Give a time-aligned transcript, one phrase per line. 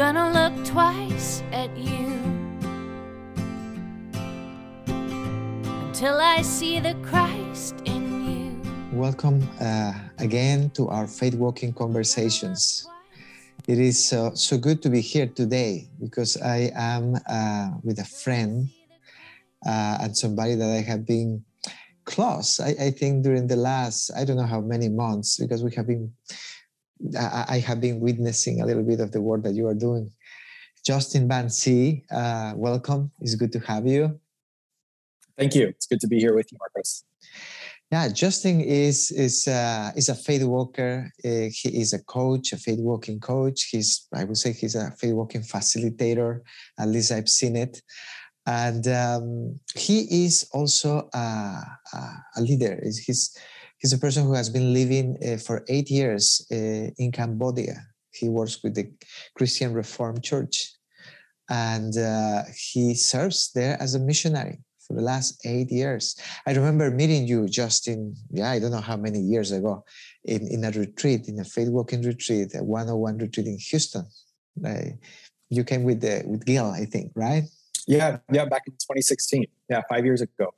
[0.00, 2.08] gonna look twice at you
[5.84, 8.98] until I see the Christ in you.
[8.98, 12.88] Welcome uh, again to our faith walking conversations.
[13.68, 18.06] It is uh, so good to be here today because I am uh, with a
[18.06, 18.70] friend
[19.66, 21.44] uh, and somebody that I have been
[22.06, 25.74] close, I, I, think, during the last, I don't know how many months, because we
[25.76, 26.10] have been,
[27.18, 30.10] I, I have been witnessing a little bit of the work that you are doing.
[30.84, 33.10] Justin Van Zee, uh, welcome.
[33.20, 34.18] It's good to have you.
[35.36, 35.68] Thank you.
[35.68, 37.04] It's good to be here with you, Marcos.
[37.90, 41.10] Yeah, Justin is is uh, is a faith walker.
[41.24, 43.68] Uh, he is a coach, a faith walking coach.
[43.70, 46.40] He's I would say he's a faith walking facilitator.
[46.78, 47.82] At least I've seen it
[48.46, 51.62] and um, he is also a,
[52.36, 52.80] a, leader.
[52.82, 53.36] He's
[53.80, 57.76] he's a person who has been living uh, for eight years uh, in Cambodia.
[58.12, 58.90] He works with the
[59.36, 60.72] Christian Reformed Church,
[61.48, 62.42] and uh,
[62.72, 66.16] he serves there as a missionary for the last eight years.
[66.46, 69.84] I remember meeting you Justin yeah I don't know how many years ago
[70.24, 74.04] in, in a retreat in a faith walking retreat, a 101 retreat in Houston.
[75.48, 77.44] you came with the with Gil, I think, right?
[77.86, 79.46] Yeah, yeah, back in 2016.
[79.68, 80.52] Yeah, five years ago.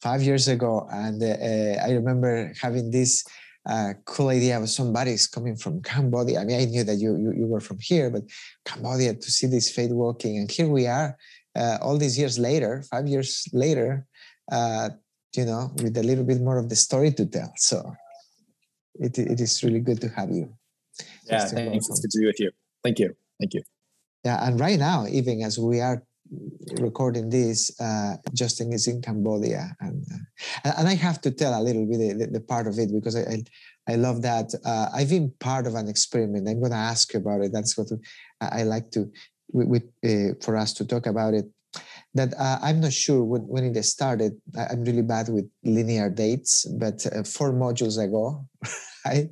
[0.00, 3.24] Five years ago, and uh, I remember having this
[3.68, 6.40] uh, cool idea of somebody's coming from Cambodia.
[6.40, 8.22] I mean, I knew that you, you, you were from here, but
[8.64, 11.16] Cambodia to see this faith walking, and here we are,
[11.56, 14.06] uh, all these years later, five years later,
[14.52, 14.90] uh,
[15.34, 17.52] you know, with a little bit more of the story to tell.
[17.56, 17.92] So
[18.94, 20.54] it, it is really good to have you.
[21.26, 21.88] Yeah, thanks.
[21.88, 22.50] It's good to be with you.
[22.84, 23.16] Thank you.
[23.40, 23.62] Thank you.
[24.24, 26.02] Yeah, and right now, even as we are
[26.80, 30.04] recording this, uh, Justin is in Cambodia, and
[30.64, 33.16] uh, and I have to tell a little bit the, the part of it because
[33.16, 33.44] I I,
[33.92, 34.52] I love that.
[34.64, 36.48] Uh, I've been part of an experiment.
[36.48, 37.52] I'm going to ask you about it.
[37.52, 37.88] That's what
[38.40, 39.10] I like to
[39.52, 41.46] with, uh, for us to talk about it.
[42.14, 44.32] That uh, I'm not sure when, when it started.
[44.56, 48.46] I'm really bad with linear dates, but uh, four modules ago,
[49.06, 49.28] right?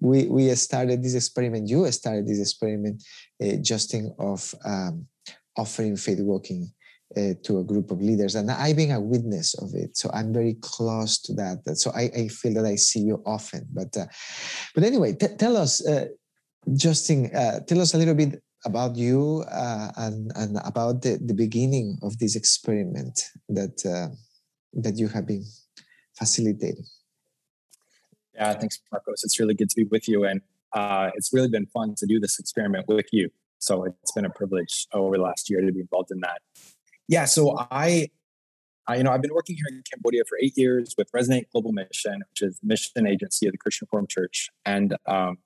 [0.00, 1.68] We we started this experiment.
[1.68, 3.02] You started this experiment,
[3.60, 5.06] Justin, of um,
[5.60, 6.62] offering faith walking
[7.16, 9.96] uh, to a group of leaders and i've been a witness of it.
[9.96, 13.66] So i'm very close to that so i, I feel that i see you often
[13.72, 14.06] but uh,
[14.74, 16.06] but anyway t- tell us uh,
[16.84, 21.34] justin uh, tell us a little bit about you uh, and and about the, the
[21.34, 23.16] beginning of this experiment
[23.48, 24.14] that uh,
[24.84, 25.44] that you have been
[26.16, 26.84] facilitating.
[28.34, 29.24] Yeah thanks marcos.
[29.24, 30.40] It's really good to be with you and
[31.16, 34.86] it's really been fun to do this experiment with you so it's been a privilege
[34.92, 36.40] over the last year to be involved in that.
[37.08, 38.08] Yeah, so I,
[38.86, 41.72] I you know, I've been working here in Cambodia for eight years with Resonate Global
[41.72, 44.48] Mission, which is the mission agency of the Christian Reformed Church.
[44.64, 45.38] And um,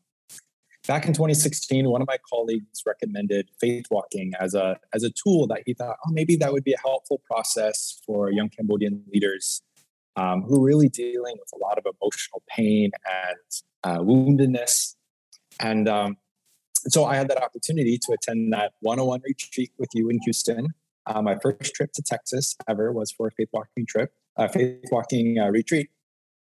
[0.86, 5.46] back in 2016, one of my colleagues recommended faith walking as a as a tool
[5.48, 9.62] that he thought, oh, maybe that would be a helpful process for young Cambodian leaders
[10.16, 13.38] um, who are really dealing with a lot of emotional pain and
[13.82, 14.94] uh, woundedness.
[15.60, 16.16] And um,
[16.88, 20.68] so I had that opportunity to attend that 101 retreat with you in Houston.
[21.06, 24.84] Uh, my first trip to Texas ever was for a faith walking trip, a faith
[24.90, 25.90] walking uh, retreat.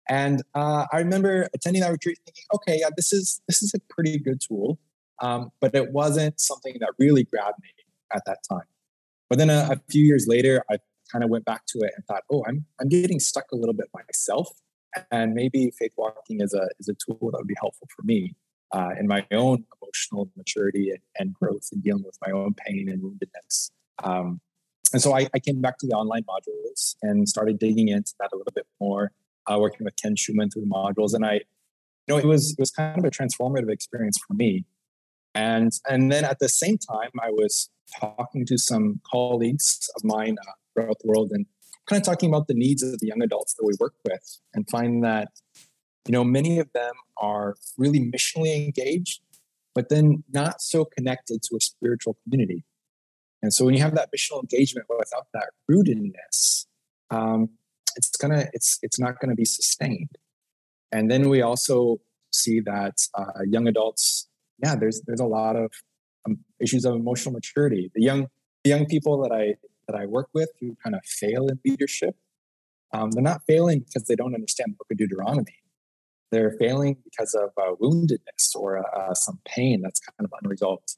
[0.09, 3.81] And uh, I remember attending that retreat thinking, okay, yeah, this is this is a
[3.89, 4.79] pretty good tool,
[5.21, 7.71] um, but it wasn't something that really grabbed me
[8.13, 8.67] at that time.
[9.29, 10.79] But then a, a few years later, I
[11.11, 13.75] kind of went back to it and thought, oh, I'm I'm getting stuck a little
[13.75, 14.51] bit myself,
[15.13, 18.35] and maybe faith walking is a is a tool that would be helpful for me
[18.73, 22.89] uh, in my own emotional maturity and, and, growth and dealing with my own pain
[22.89, 23.71] and woundedness.
[24.03, 24.41] Um,
[24.93, 28.31] and so I, I, came back to the online modules and started digging into that
[28.33, 29.13] a little bit more,
[29.51, 31.15] uh, working with Ken Schumann through the modules.
[31.15, 31.41] And I, you
[32.09, 34.65] know, it was it was kind of a transformative experience for me.
[35.35, 40.37] And and then at the same time, I was talking to some colleagues of mine
[40.47, 41.47] uh, throughout the world and
[41.87, 44.69] kind of talking about the needs of the young adults that we work with, and
[44.69, 45.29] finding that
[46.07, 49.21] you know, many of them are really missionally engaged,
[49.75, 52.65] but then not so connected to a spiritual community.
[53.43, 56.67] And so when you have that missional engagement without that rootedness,
[57.11, 57.51] um,
[57.97, 60.17] it's gonna it's it's not gonna be sustained.
[60.93, 62.01] And then we also
[62.33, 64.29] see that uh, young adults,
[64.63, 65.73] yeah, there's there's a lot of
[66.27, 67.91] um, issues of emotional maturity.
[67.95, 68.29] The young
[68.65, 69.55] the young people that I
[69.89, 72.15] that I work with who kind of fail in leadership,
[72.93, 75.62] um, they're not failing because they don't understand the book of Deuteronomy
[76.33, 80.97] they're failing because of uh, woundedness or uh, some pain that's kind of unresolved.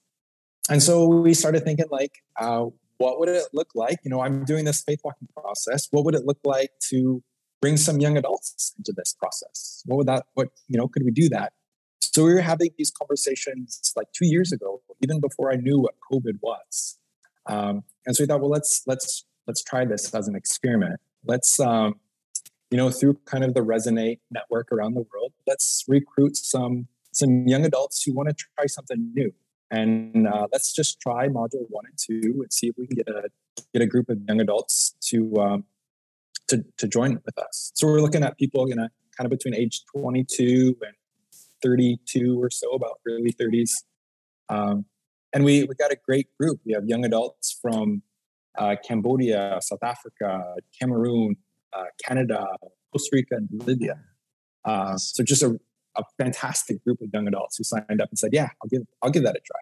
[0.71, 2.67] And so we started thinking, like, uh,
[2.97, 3.99] what would it look like?
[4.05, 5.89] You know, I'm doing this faith walking process.
[5.91, 7.23] What would it look like to
[7.61, 9.83] bring some young adults into this process?
[9.85, 10.25] What would that?
[10.35, 10.89] What you know?
[10.89, 11.53] Could we do that?
[12.01, 15.95] So we were having these conversations like two years ago, even before I knew what
[16.11, 16.99] COVID was.
[17.47, 21.01] Um, and so we thought, well, let's let's let's try this as an experiment.
[21.27, 21.95] Let's um,
[22.71, 27.47] you know through kind of the Resonate network around the world, let's recruit some some
[27.47, 29.33] young adults who want to try something new.
[29.71, 33.09] And uh, let's just try module one and two and see if we can get
[33.09, 33.29] a
[33.73, 35.65] get a group of young adults to um,
[36.49, 37.73] to to join with us.
[37.75, 40.95] So we're looking at people, you know, kind of between age 22 and
[41.63, 43.71] 32 or so, about early 30s.
[44.49, 44.85] Um,
[45.33, 46.61] and we we got a great group.
[46.65, 48.03] We have young adults from
[48.57, 51.37] uh, Cambodia, South Africa, Cameroon,
[51.75, 52.47] uh, Canada,
[52.93, 53.99] Costa Rica, and Bolivia.
[54.65, 55.59] Uh, so just a,
[55.97, 59.11] a fantastic group of young adults who signed up and said, "Yeah, I'll give I'll
[59.11, 59.61] give that a try."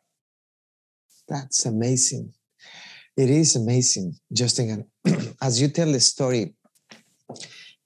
[1.29, 2.35] That's amazing.
[3.17, 4.87] It is amazing, Justin.
[5.05, 6.55] And as you tell the story,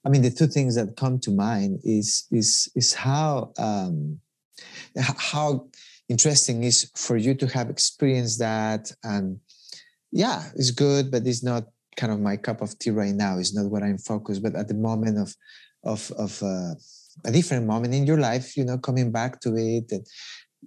[0.05, 4.19] I mean, the two things that come to mind is is is how um,
[4.95, 5.67] how
[6.07, 9.39] interesting is for you to have experienced that, and
[10.11, 11.65] yeah, it's good, but it's not
[11.97, 13.37] kind of my cup of tea right now.
[13.37, 14.43] is not what I'm focused.
[14.43, 15.35] But at the moment of
[15.83, 16.73] of of uh,
[17.25, 20.05] a different moment in your life, you know, coming back to it, and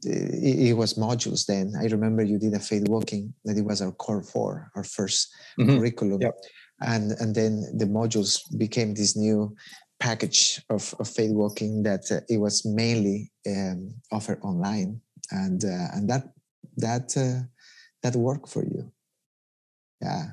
[0.02, 1.46] it, it, was modules.
[1.46, 4.82] Then I remember you did a faith walking that it was our core four, our
[4.82, 5.26] 1st
[5.58, 5.78] mm-hmm.
[5.78, 6.20] curriculum.
[6.20, 6.34] Yep
[6.80, 9.54] and and then the modules became this new
[9.98, 15.00] package of, of faith walking that uh, it was mainly um, offered online
[15.30, 16.32] and uh, and that
[16.76, 17.44] that uh,
[18.02, 18.90] that worked for you
[20.00, 20.26] yeah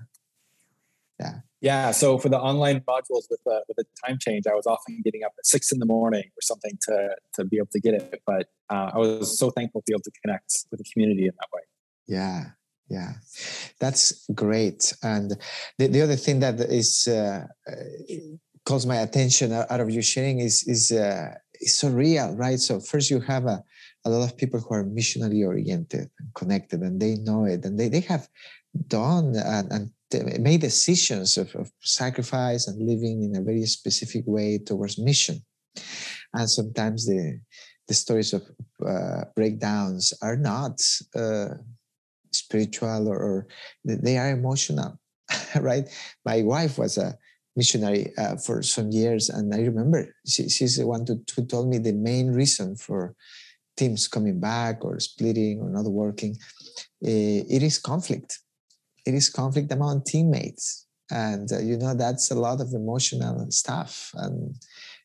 [1.20, 1.34] yeah.
[1.62, 5.02] Yeah so for the online modules with the with the time change i was often
[5.04, 7.94] getting up at six in the morning or something to to be able to get
[7.94, 11.24] it but uh, i was so thankful to be able to connect with the community
[11.24, 11.62] in that way.
[12.08, 12.52] Yeah
[12.90, 13.14] yeah.
[13.80, 15.32] That's great and
[15.78, 17.74] the, the other thing that is uh, uh
[18.66, 22.60] calls my attention out of your sharing is is uh, is so real right?
[22.60, 23.64] So first you have a,
[24.06, 27.80] a lot of people who are missionally oriented and connected and they know it and
[27.80, 28.28] they, they have
[28.88, 29.92] done and, and
[30.40, 35.42] made decisions of, of sacrifice and living in a very specific way towards mission
[36.34, 37.40] and sometimes the
[37.88, 38.44] the stories of
[38.86, 40.82] uh, breakdowns are not
[41.16, 41.56] uh,
[42.32, 43.48] spiritual or, or
[43.86, 45.00] they are emotional,
[45.60, 45.88] right?
[46.26, 47.18] My wife was a
[47.56, 51.70] missionary uh, for some years, and I remember she, she's the one who, who told
[51.70, 53.16] me the main reason for
[53.78, 56.36] teams coming back or splitting or not working.
[57.02, 58.40] Uh, it is conflict.
[59.08, 64.12] It is conflict among teammates, and uh, you know that's a lot of emotional stuff
[64.16, 64.56] and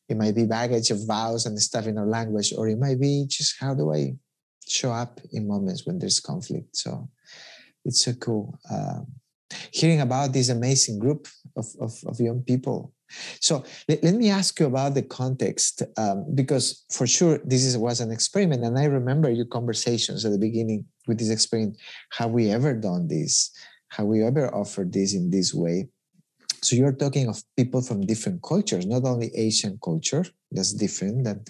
[0.08, 3.24] it might be baggage of vows and stuff in our language or it might be
[3.28, 4.12] just how do i
[4.66, 7.08] show up in moments when there's conflict so
[7.84, 9.00] it's so cool uh,
[9.70, 12.92] hearing about this amazing group of, of, of young people.
[13.40, 17.76] So let, let, me ask you about the context, um, because for sure this is,
[17.76, 21.76] was an experiment, and I remember your conversations at the beginning with this experiment.
[22.12, 23.50] Have we ever done this?
[23.96, 25.88] Have we ever offered this in this way?
[26.62, 31.44] So you're talking of people from different cultures, not only Asian culture, that's different than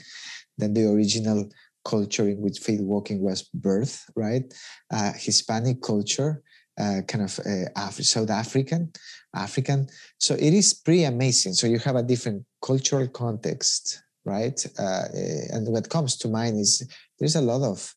[0.59, 1.49] than the original
[1.85, 4.45] culture in which faith walking was birth, right?
[4.91, 6.43] Uh, Hispanic culture,
[6.81, 8.93] uh, kind of uh, Af- South African,
[9.35, 9.89] African.
[10.19, 11.55] So it is pretty amazing.
[11.55, 14.59] So you have a different cultural context, right?
[14.79, 16.87] Uh, eh, and what comes to mind is
[17.19, 17.95] there's a lot of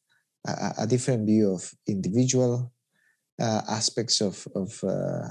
[0.78, 2.72] a different view of individual
[3.40, 5.30] uh, aspects of of, uh,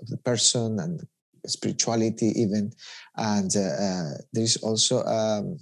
[0.00, 1.06] of the person and
[1.46, 2.72] spirituality even.
[3.16, 5.58] And uh, there is also um,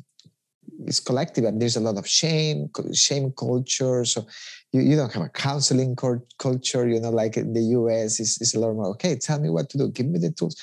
[0.86, 4.04] it's collective and there's a lot of shame shame culture.
[4.04, 4.26] So
[4.72, 8.54] you, you don't have a counseling culture you know like in the us it's, it's
[8.54, 10.60] a lot more okay tell me what to do give me the tools.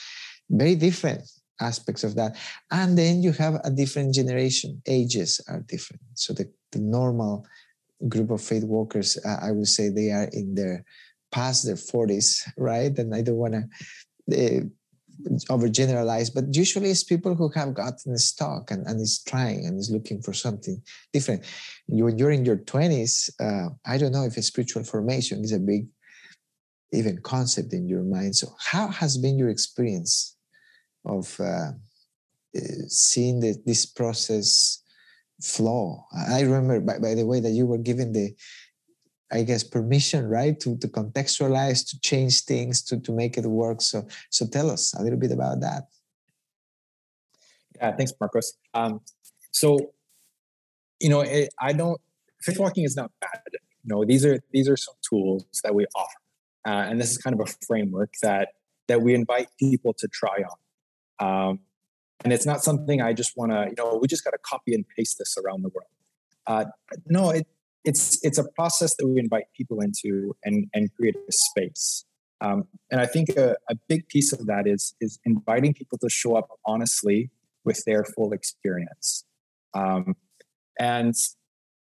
[0.50, 1.24] Very different
[1.60, 2.36] aspects of that.
[2.72, 4.82] And then you have a different generation.
[4.86, 6.02] Ages are different.
[6.16, 7.46] So the, the normal
[8.10, 10.84] group of faith walkers i would say they are in their
[11.32, 13.64] past their 40s right and i don't want to
[14.32, 14.64] uh,
[15.50, 19.90] overgeneralize, but usually it's people who have gotten stuck and, and is trying and is
[19.92, 20.82] looking for something
[21.12, 21.44] different.
[21.88, 25.52] You, when you're in your 20s, uh, I don't know if a spiritual formation is
[25.52, 25.88] a big
[26.92, 28.36] even concept in your mind.
[28.36, 30.38] So how has been your experience
[31.06, 31.72] of uh,
[32.56, 34.83] uh seeing the, this process
[35.42, 36.06] flow?
[36.30, 38.36] I remember, by, by the way, that you were given the
[39.32, 43.82] I guess permission, right, to to contextualize, to change things, to to make it work.
[43.82, 45.88] So so tell us a little bit about that.
[47.76, 48.54] Yeah, thanks, Marcos.
[48.76, 49.02] Um,
[49.52, 49.94] so
[51.00, 52.00] you know, it, I don't.
[52.42, 53.42] Faith walking is not bad.
[53.52, 53.60] You
[53.96, 56.20] know, these are these are some tools that we offer,
[56.68, 58.50] uh, and this is kind of a framework that
[58.88, 61.50] that we invite people to try on.
[61.50, 61.60] Um,
[62.24, 64.74] and it's not something I just want to, you know, we just got to copy
[64.74, 65.90] and paste this around the world.
[66.48, 66.66] Uh,
[67.08, 67.48] no, it,
[67.84, 72.06] it's it's a process that we invite people into and and create a space.
[72.42, 76.10] Um, and I think a, a big piece of that is is inviting people to
[76.10, 77.30] show up honestly
[77.64, 79.26] with their full experience.
[79.74, 80.16] Um,
[80.80, 81.14] and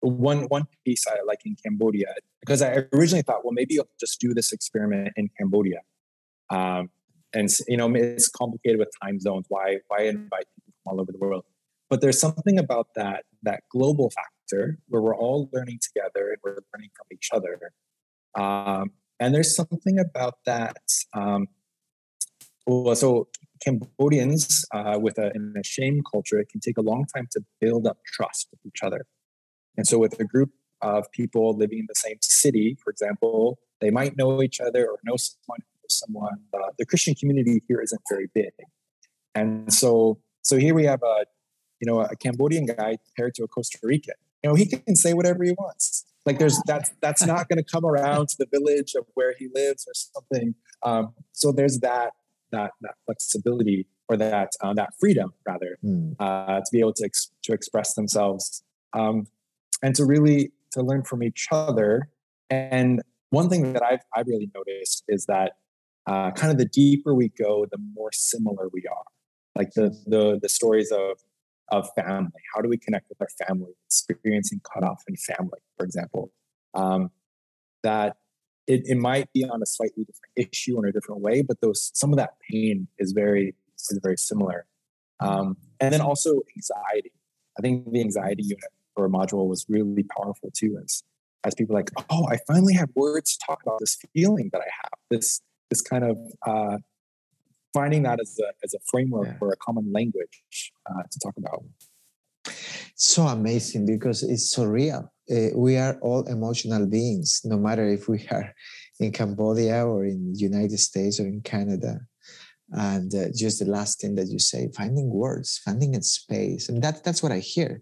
[0.01, 4.21] one one piece I like in Cambodia because I originally thought, well, maybe I'll just
[4.21, 5.81] do this experiment in Cambodia.
[6.51, 6.91] Um,
[7.35, 9.47] and you know, it's complicated with time zones.
[9.49, 11.45] Why why invite people from all over the world?
[11.91, 16.59] But there's something about that that global factor where we're all learning together and we're
[16.75, 17.73] learning from each other.
[18.35, 20.77] Um, and there's something about that.
[21.13, 21.49] Um,
[22.67, 23.29] well, so
[23.61, 27.41] Cambodians uh, with a, in a shame culture, it can take a long time to
[27.61, 29.07] build up trust with each other.
[29.77, 33.91] And so, with a group of people living in the same city, for example, they
[33.91, 36.39] might know each other or know someone someone.
[36.53, 38.53] Uh, the Christian community here isn't very big,
[39.35, 41.25] and so so here we have a
[41.81, 44.15] you know a Cambodian guy paired to a Costa Rican.
[44.43, 46.05] You know he can say whatever he wants.
[46.27, 49.49] Like there's that's that's not going to come around to the village of where he
[49.55, 50.55] lives or something.
[50.83, 52.13] Um, so there's that
[52.53, 56.15] that that flexibility or that uh, that freedom rather mm.
[56.19, 59.27] uh, to be able to ex- to express themselves um,
[59.83, 62.09] and to really to learn from each other.
[62.51, 65.53] And one thing that I've I've really noticed is that
[66.09, 69.05] uh, kind of the deeper we go, the more similar we are.
[69.55, 71.19] Like the the the stories of
[71.71, 72.41] of family.
[72.55, 73.73] How do we connect with our family?
[73.87, 76.33] Experiencing cutoff in family, for example.
[76.75, 77.11] Um,
[77.83, 78.17] that
[78.67, 81.91] it, it might be on a slightly different issue in a different way, but those
[81.95, 84.67] some of that pain is very is very similar.
[85.21, 87.13] Um, and then also anxiety.
[87.59, 91.03] I think the anxiety unit or module was really powerful too, as
[91.45, 94.71] as people like, oh, I finally have words to talk about this feeling that I
[94.83, 96.79] have, this this kind of uh,
[97.75, 99.39] finding that as a, as a framework yeah.
[99.41, 101.63] or a common language uh, to talk about.
[102.95, 105.13] So amazing because it's so real.
[105.31, 108.53] Uh, we are all emotional beings, no matter if we are
[108.99, 112.01] in Cambodia or in the United States or in Canada.
[112.71, 116.83] And uh, just the last thing that you say, finding words, finding a space, and
[116.83, 117.81] that that's what I hear,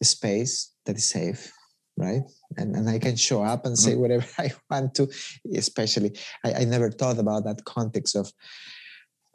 [0.00, 1.52] a space that is safe,
[1.98, 2.22] right?
[2.56, 4.00] And, and I can show up and say mm-hmm.
[4.00, 5.10] whatever I want to,
[5.54, 8.32] especially, I, I never thought about that context of,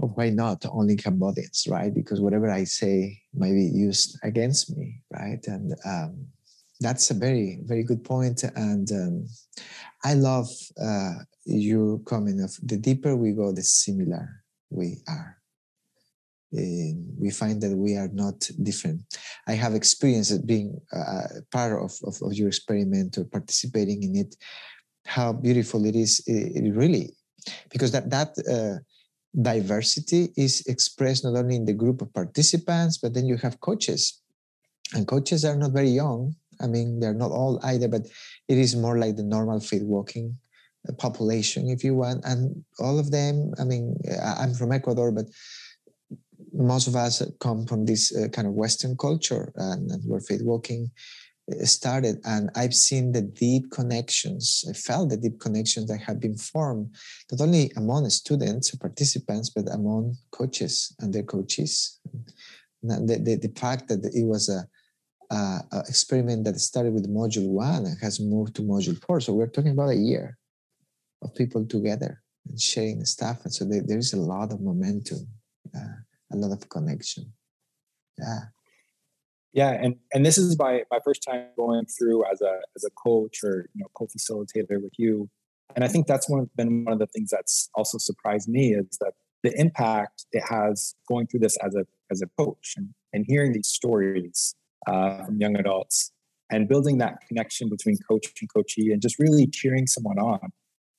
[0.01, 1.93] of why not only Cambodians, right?
[1.93, 5.45] Because whatever I say might be used against me, right?
[5.47, 6.27] And um,
[6.79, 8.07] that's a very, very good.
[8.09, 9.27] And um,
[10.03, 10.49] I love
[10.81, 11.13] uh,
[11.45, 15.42] your comment of the deeper we go, the similar we are
[16.55, 19.01] uh, we find that we are not different.
[19.47, 24.35] I have experienced being uh, part of, of, of, your experiment or participating in it,
[25.05, 27.15] how beautiful it is, it, it really,
[27.71, 28.79] because that, that uh,
[29.41, 34.21] diversity is expressed not only in the group of participants, but then you have coaches.
[34.93, 36.35] And coaches are not very young.
[36.61, 38.05] I mean, they're not all either, but
[38.47, 40.37] it is more like the normal faith walking
[40.87, 42.23] uh, population, if you want.
[42.25, 43.97] And all of them, I mean,
[44.37, 45.25] I'm from Ecuador, but
[46.53, 50.41] most of us come from this uh, kind of Western culture and, and where faith
[50.43, 50.91] walking
[51.51, 52.19] uh, started.
[52.25, 56.95] And I've seen the deep connections, I felt the deep connections that have been formed,
[57.31, 61.99] not only among students, or participants, but among coaches and their coaches.
[62.83, 64.67] The, the, the fact that it was a,
[65.33, 69.21] a, a, experiment that started with module one and has moved to module four.
[69.21, 70.37] So we're talking about a year
[71.21, 73.39] of people together and sharing stuff.
[73.45, 75.27] And so there, is a lot of momentum.
[75.73, 75.95] Uh,
[76.33, 77.33] a lot of connection.
[78.17, 78.39] Yeah.
[79.53, 82.89] Yeah, and and this is my my first time going through as a as a
[82.91, 85.29] coach or you know co-facilitator with you,
[85.75, 88.73] and I think that's one of, been one of the things that's also surprised me
[88.73, 89.13] is that
[89.43, 93.53] the impact it has going through this as a as a coach and, and hearing
[93.53, 94.55] these stories
[94.87, 96.11] uh, from young adults
[96.49, 100.51] and building that connection between coach and coachee and just really cheering someone on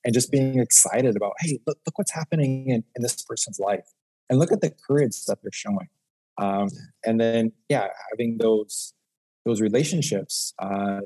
[0.05, 3.91] and just being excited about hey look, look what's happening in, in this person's life
[4.29, 5.89] and look at the courage that they're showing.
[6.37, 6.69] Um,
[7.05, 8.93] and then, yeah, having those
[9.45, 11.01] those relationships uh,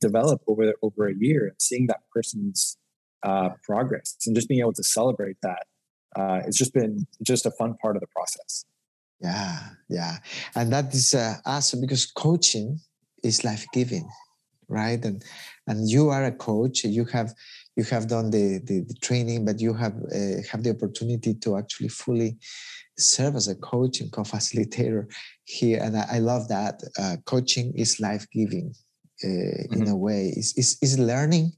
[0.00, 2.78] develop over over a year and seeing that person's
[3.22, 5.66] uh, progress and just being able to celebrate that
[6.16, 8.64] uh, it's just been just a fun part of the process.
[9.20, 10.16] Yeah, yeah,
[10.54, 12.80] and that is uh, awesome because coaching
[13.22, 14.08] is life giving,
[14.68, 15.02] right?
[15.04, 15.24] And
[15.66, 16.84] and you are a coach.
[16.84, 17.32] You have
[17.76, 21.56] you have done the, the, the training, but you have uh, have the opportunity to
[21.56, 22.36] actually fully
[22.98, 25.06] serve as a coach and co-facilitator
[25.44, 25.80] here.
[25.82, 26.82] And I, I love that.
[26.98, 28.74] Uh, coaching is life-giving
[29.24, 29.82] uh, mm-hmm.
[29.82, 30.32] in a way.
[30.36, 31.52] Is is learning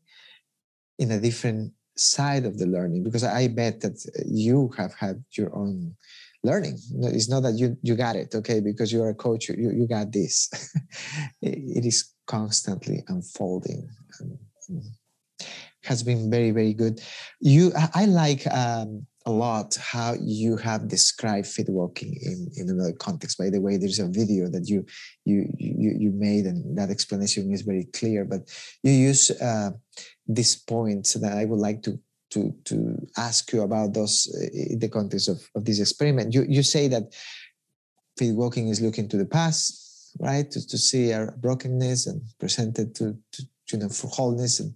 [0.99, 5.55] in a different side of the learning because I bet that you have had your
[5.55, 5.97] own
[6.45, 6.79] learning.
[7.03, 9.89] It's not that you you got it, okay, because you are a coach, you you
[9.89, 10.49] got this.
[11.43, 13.89] it is constantly unfolding.
[14.21, 14.39] And,
[15.85, 17.01] has been very very good.
[17.41, 22.93] You, I like um, a lot how you have described faith walking in, in another
[22.93, 23.39] context.
[23.39, 24.85] By the way, there's a video that you
[25.25, 28.25] you you, you made, and that explanation is very clear.
[28.25, 28.43] But
[28.83, 29.71] you use uh,
[30.27, 31.99] this point that I would like to
[32.31, 36.35] to to ask you about those in the context of, of this experiment.
[36.35, 37.15] You you say that
[38.19, 40.51] faith walking is looking to the past, right?
[40.51, 44.75] To, to see our brokenness and presented to, to you know for wholeness and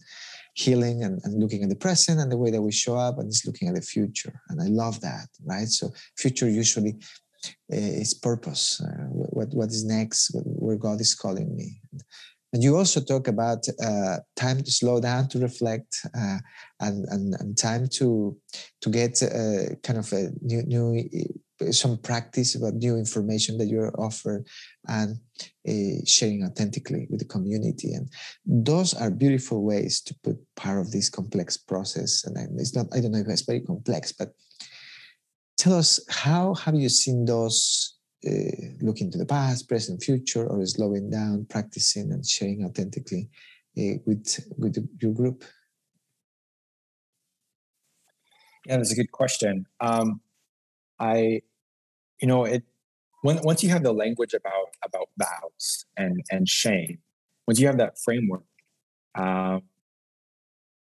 [0.59, 3.29] healing and, and looking at the present and the way that we show up and
[3.29, 4.35] it's looking at the future.
[4.49, 5.69] And i love that right?
[5.69, 6.97] So future usually
[7.73, 8.81] uh, is purpose.
[8.81, 10.21] Uh, what what is next?
[10.35, 11.81] Where god is calling me.
[12.53, 16.39] And you also talk about uh, time to slow down to reflect uh,
[16.81, 18.37] and, and and time to
[18.83, 20.87] to get uh, kind of a new new
[21.71, 24.47] some practice about new information that you're offered
[24.87, 25.19] and
[25.69, 27.93] uh, sharing authentically with the community.
[27.93, 28.09] And
[28.47, 32.25] those are beautiful ways to put part of this complex process.
[32.25, 34.33] And it's not i don't know if it's very complex but
[35.57, 38.31] tell us how have you seen those uh,
[38.81, 43.29] looking to the past present future or slowing down practicing and sharing authentically
[43.79, 45.45] uh, with with your group?
[48.67, 49.67] Yeah that's a good question.
[49.81, 50.21] Um,
[51.01, 51.43] I,
[52.21, 52.65] you know, it
[53.23, 56.99] when, once you have the language about about vows and and shame,
[57.47, 58.45] once you have that framework,
[59.15, 59.63] um,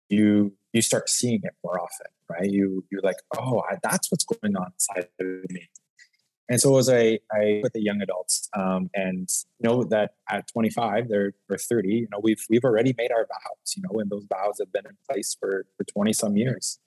[0.08, 2.50] you you start seeing it more often, right?
[2.50, 5.68] You you're like, oh, I, that's what's going on inside of me.
[6.48, 9.28] And so as I I with the young adults, um, and
[9.60, 13.74] know that at 25, they're or 30, you know, we've we've already made our vows,
[13.76, 16.78] you know, and those vows have been in place for for 20 some years,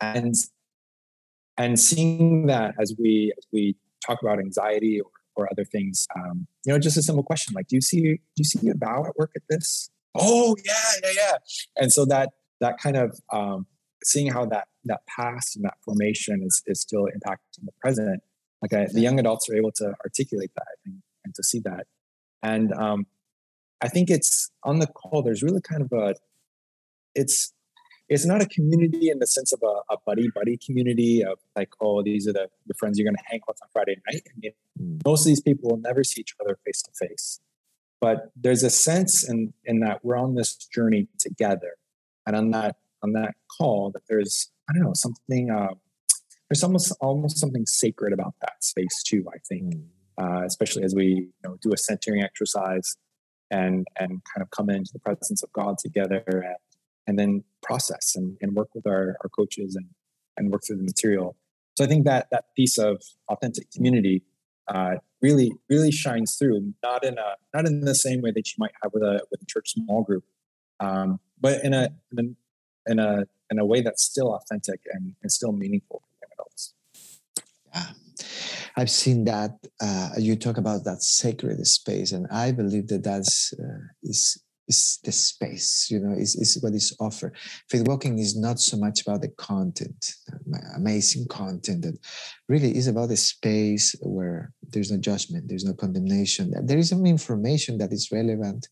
[0.00, 0.34] and
[1.58, 6.46] and seeing that as we as we talk about anxiety or, or other things um,
[6.64, 9.04] you know just a simple question like do you see do you see a vow
[9.04, 9.90] at work at this?
[10.14, 11.36] Oh yeah yeah yeah.
[11.76, 13.66] And so that that kind of um,
[14.04, 18.22] seeing how that that past and that formation is is still impacting the present
[18.60, 21.86] like I, the young adults are able to articulate that and, and to see that.
[22.44, 23.06] And um,
[23.82, 26.14] i think it's on the call there's really kind of a
[27.14, 27.52] it's
[28.12, 31.70] it's not a community in the sense of a, a buddy buddy community of like
[31.80, 34.32] oh these are the, the friends you're going to hang with on friday night I
[34.38, 35.00] mean, mm.
[35.04, 37.40] most of these people will never see each other face to face
[38.00, 41.76] but there's a sense in in that we're on this journey together
[42.26, 45.74] and on that on that call that there's i don't know something uh,
[46.48, 49.84] there's almost almost something sacred about that space too i think mm.
[50.20, 52.96] uh, especially as we you know do a centering exercise
[53.50, 56.56] and and kind of come into the presence of god together and
[57.06, 59.86] and then process and, and work with our, our coaches and,
[60.36, 61.36] and work through the material.
[61.76, 64.22] So I think that that piece of authentic community
[64.68, 68.54] uh, really really shines through, not in a not in the same way that you
[68.58, 70.24] might have with a with a church small group,
[70.80, 75.14] um, but in a, in a in a in a way that's still authentic and,
[75.22, 76.74] and still meaningful for young adults.
[77.74, 77.92] Yeah.
[78.76, 83.52] I've seen that uh, you talk about that sacred space, and I believe that that's
[83.52, 87.36] uh, is is the space, you know, is, is what is offered.
[87.68, 90.14] Faith walking is not so much about the content,
[90.76, 91.98] amazing content that
[92.48, 96.52] really is about the space where there's no judgment, there's no condemnation.
[96.66, 98.68] There is some information that is relevant.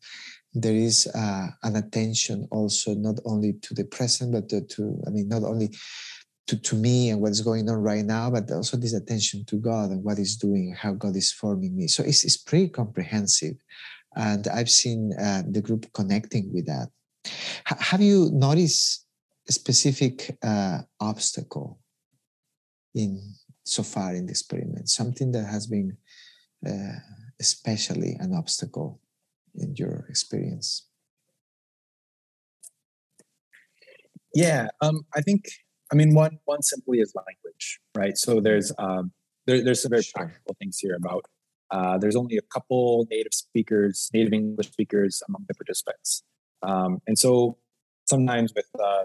[0.53, 5.11] There is uh, an attention also not only to the present, but to, to I
[5.11, 5.71] mean, not only
[6.49, 9.91] to, to me and what's going on right now, but also this attention to God
[9.91, 11.87] and what He's doing, how God is forming me.
[11.87, 13.55] So it's, it's pretty comprehensive
[14.17, 16.89] and I've seen uh, the group connecting with that.
[17.71, 19.07] H- have you noticed
[19.49, 21.79] a specific uh, obstacle
[22.95, 24.89] in so far in the experiment?
[24.89, 25.97] Something that has been
[26.67, 26.99] uh,
[27.41, 29.01] especially an obstacle
[29.55, 30.87] in your experience?
[34.35, 35.47] Yeah, um, I think.
[35.93, 38.17] I mean, one one simply is language, right?
[38.17, 39.11] So there's um,
[39.47, 40.13] there, there's some very sure.
[40.15, 41.25] practical things here about
[41.71, 46.23] uh, there's only a couple native speakers, native English speakers among the participants,
[46.63, 47.59] um, and so
[48.07, 49.05] sometimes with uh,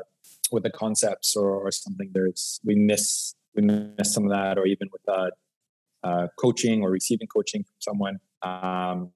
[0.51, 4.65] with the concepts or, or, something, there's we miss we miss some of that, or
[4.65, 5.29] even with uh,
[6.03, 9.11] uh coaching or receiving coaching from someone um,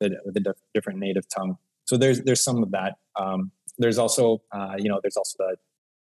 [0.00, 1.56] with a different native tongue.
[1.84, 2.94] So there's there's some of that.
[3.16, 5.56] Um, there's also uh, you know there's also the,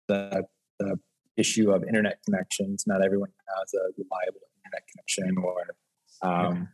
[0.08, 0.44] the
[0.80, 1.00] the
[1.36, 2.86] issue of internet connections.
[2.88, 3.30] Not everyone
[3.60, 5.56] has a reliable internet connection or
[6.21, 6.69] um,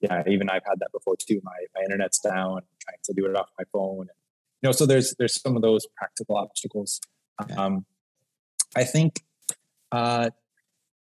[0.00, 0.22] yeah.
[0.26, 0.32] yeah.
[0.32, 1.40] even I've had that before too.
[1.42, 4.00] My my internet's down, I'm trying to do it off my phone.
[4.00, 4.10] And,
[4.62, 7.00] you know, so there's there's some of those practical obstacles.
[7.56, 7.86] Um,
[8.76, 9.22] I think
[9.92, 10.30] uh,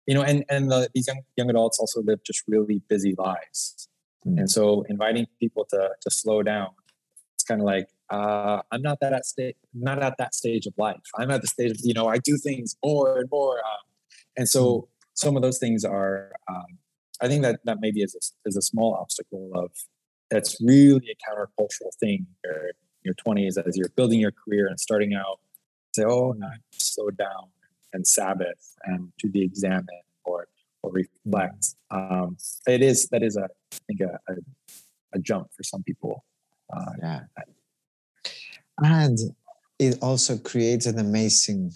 [0.07, 3.89] you know, and and the, these young young adults also live just really busy lives,
[4.27, 4.39] mm.
[4.39, 6.69] and so inviting people to to slow down,
[7.35, 10.75] it's kind of like uh, I'm not that at stage, not at that stage of
[10.77, 11.01] life.
[11.19, 13.83] I'm at the stage of you know I do things more and more, uh,
[14.37, 14.87] and so mm.
[15.15, 16.33] some of those things are.
[16.49, 16.79] Um,
[17.21, 19.71] I think that that maybe is a, is a small obstacle of
[20.31, 22.27] that's really a countercultural thing.
[22.45, 22.73] Your
[23.05, 25.39] your 20s as you're building your career and starting out,
[25.95, 27.49] say, oh, no, slow down
[27.93, 29.89] and Sabbath and to be examined
[30.25, 30.49] or
[30.83, 31.75] or reflect.
[31.91, 34.37] Um, it is that is a I think a, a,
[35.15, 36.25] a jump for some people.
[36.73, 37.21] Uh, yeah,
[38.79, 39.19] and
[39.79, 41.73] it also creates an amazing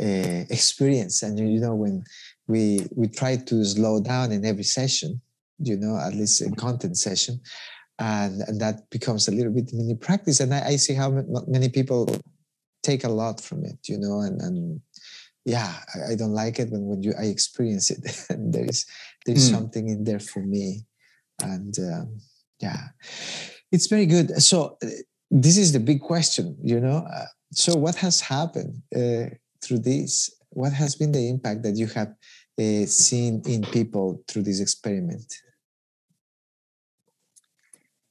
[0.00, 1.22] uh, experience.
[1.22, 2.04] And you know when
[2.48, 5.20] we we try to slow down in every session,
[5.58, 7.40] you know, at least a content session,
[7.98, 10.40] and, and that becomes a little bit mini practice.
[10.40, 11.10] And I, I see how
[11.46, 12.08] many people
[12.82, 14.80] take a lot from it, you know, and, and
[15.44, 18.86] yeah, I, I, don't like it when, when you I experience it and there is
[19.26, 19.54] there's mm.
[19.54, 20.86] something in there for me.
[21.42, 22.20] And um,
[22.60, 22.88] yeah,
[23.70, 24.42] it's very good.
[24.42, 24.86] So uh,
[25.30, 27.06] this is the big question, you know.
[27.12, 30.30] Uh, so what has happened uh, through this?
[30.50, 32.14] What has been the impact that you have
[32.58, 35.32] uh, seen in people through this experiment?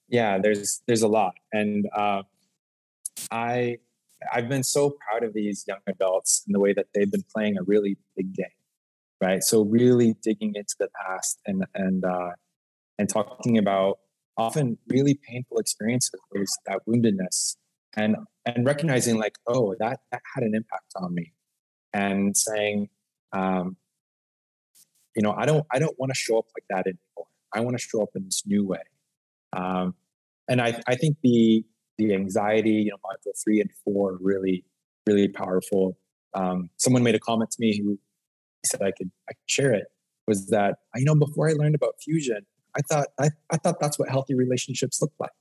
[0.09, 2.23] Yeah, there's there's a lot, and uh,
[3.29, 3.79] I
[4.31, 7.57] I've been so proud of these young adults in the way that they've been playing
[7.57, 8.45] a really big game,
[9.21, 9.43] right?
[9.43, 12.31] So really digging into the past and and uh,
[12.97, 13.99] and talking about
[14.37, 16.11] often really painful experiences,
[16.65, 17.57] that woundedness,
[17.95, 21.33] and and recognizing like, oh, that that had an impact on me,
[21.93, 22.89] and saying,
[23.33, 23.77] um,
[25.15, 27.27] you know, I don't I don't want to show up like that anymore.
[27.53, 28.83] I want to show up in this new way.
[29.55, 29.95] Um,
[30.47, 31.65] and I I think the
[31.97, 34.63] the anxiety, you know, module three and four really,
[35.07, 35.97] really powerful.
[36.33, 37.97] Um, someone made a comment to me who
[38.65, 39.85] said I could, I could share it
[40.27, 42.45] was that, you know, before I learned about fusion,
[42.75, 45.31] I thought, I, I thought that's what healthy relationships look like.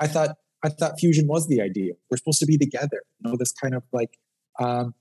[0.00, 1.92] I thought, I thought fusion was the idea.
[2.10, 4.18] We're supposed to be together, you know, this kind of like,
[4.60, 4.94] um,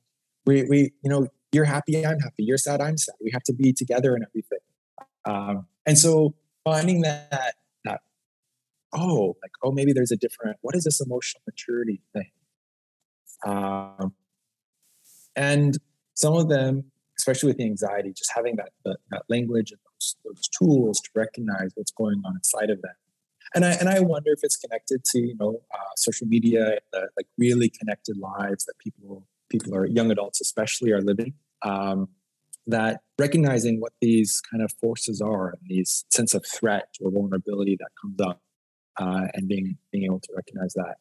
[0.46, 2.44] we, we, you know, you're happy, I'm happy.
[2.44, 3.16] You're sad, I'm sad.
[3.22, 4.60] We have to be together and everything.
[5.26, 7.56] Um, and so finding that
[7.86, 8.02] that
[8.94, 12.32] oh, like, oh, maybe there's a different, what is this emotional maturity thing?
[13.46, 14.14] Um,
[15.36, 15.78] and
[16.14, 20.16] some of them, especially with the anxiety, just having that, that, that language and those,
[20.24, 22.94] those, tools to recognize what's going on inside of them.
[23.54, 27.10] And I, and I wonder if it's connected to, you know, uh, social media, the,
[27.18, 31.34] like really connected lives that people, people are young adults, especially are living.
[31.62, 32.10] Um,
[32.68, 37.78] that recognizing what these kind of forces are and these sense of threat or vulnerability
[37.80, 38.42] that comes up
[38.98, 40.96] uh, and being being able to recognize that.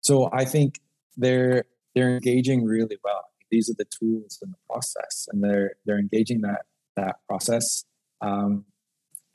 [0.00, 0.80] So I think
[1.16, 3.24] they're they're engaging really well.
[3.50, 6.62] These are the tools in the process, and they're they're engaging that
[6.96, 7.84] that process.
[8.20, 8.64] Um,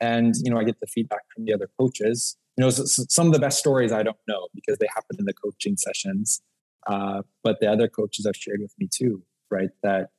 [0.00, 2.36] and you know, I get the feedback from the other coaches.
[2.56, 5.34] You know, some of the best stories I don't know because they happen in the
[5.34, 6.40] coaching sessions.
[6.86, 9.70] Uh, but the other coaches have shared with me too, right?
[9.82, 10.10] That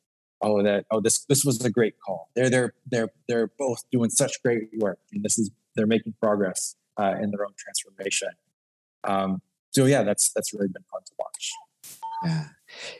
[0.41, 2.29] oh, that oh, this this was a great call.
[2.35, 6.75] They're they're they're they're both doing such great work, and this is they're making progress
[6.99, 8.29] uh, in their own transformation.
[9.03, 11.51] Um, so yeah, that's that's really been fun to watch.
[12.25, 12.45] Yeah,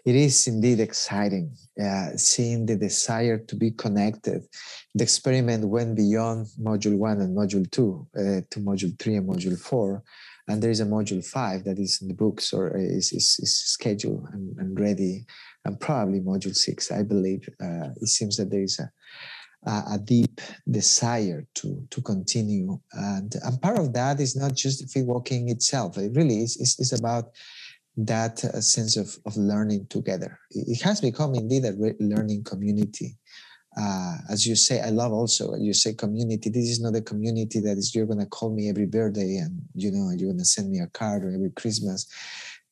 [0.06, 1.56] it is indeed exciting.
[1.76, 4.44] Yeah, seeing the desire to be connected.
[4.94, 9.60] The experiment went beyond module one and module two uh, to module three and module
[9.60, 10.04] four,
[10.48, 13.58] and there is a module five that is in the books or is is, is
[13.58, 15.26] scheduled and, and ready,
[15.66, 16.92] and probably module six.
[16.92, 18.90] I believe uh, it seems that there is a
[19.66, 22.80] a deep desire to to continue.
[22.94, 25.98] And and part of that is not just faith walking itself.
[25.98, 27.32] It really is is, about
[27.98, 30.40] that uh, sense of, of learning together.
[30.52, 33.18] It has become indeed a learning community
[33.80, 37.60] uh, as you say i love also you say community this is not a community
[37.60, 40.46] that is you're going to call me every birthday and you know you're going to
[40.46, 42.08] send me a card or every christmas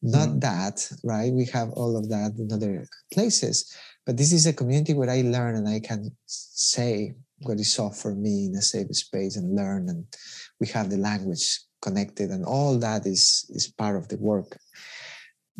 [0.01, 0.39] not mm-hmm.
[0.39, 4.93] that right we have all of that in other places but this is a community
[4.93, 8.95] where I learn and I can say what is soft for me in a safe
[8.95, 9.89] space and learn.
[9.89, 10.05] And
[10.59, 14.57] we have the language connected, and all that is is part of the work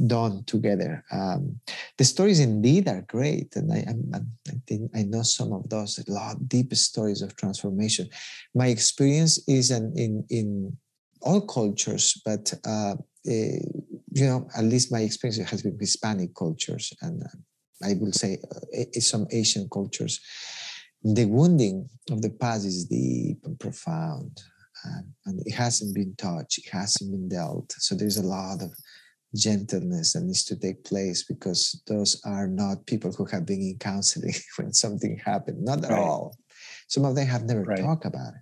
[0.08, 1.04] done together.
[1.12, 1.60] Um,
[1.98, 6.00] the stories indeed are great, and I, I, I, think I know some of those
[6.00, 8.10] a lot deep stories of transformation.
[8.54, 10.78] My experience is an, in in
[11.22, 12.96] all cultures, but uh,
[13.28, 13.60] uh,
[14.12, 18.38] you know, at least my experience has been Hispanic cultures, and uh, I will say,
[18.78, 20.20] uh, some Asian cultures,
[21.04, 24.42] the wounding of the past is deep and profound,
[24.84, 27.72] and, and, it hasn't been touched, it hasn't been dealt.
[27.74, 28.72] So there's a lot of
[29.36, 33.78] gentleness that needs to take place because those are not people who have been in
[33.80, 35.64] counseling when something happened.
[35.64, 36.00] Not at Right.
[36.00, 36.38] all.
[36.88, 37.80] Some of them have never Right.
[37.80, 38.42] talked about it.